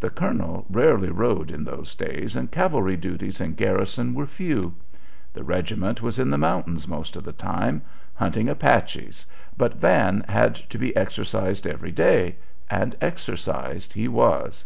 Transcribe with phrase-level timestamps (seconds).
[0.00, 4.74] The colonel rarely rode in those days, and cavalry duties in garrison were few.
[5.34, 7.82] The regiment was in the mountains most of the time,
[8.14, 9.26] hunting Apaches,
[9.58, 12.36] but Van had to be exercised every day;
[12.70, 14.64] and exercised he was.